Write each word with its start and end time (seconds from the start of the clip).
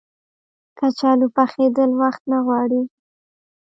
کچالو 0.77 1.27
پخېدل 1.37 1.89
وخت 2.01 2.21
نه 2.31 2.37
غواړي 2.45 2.81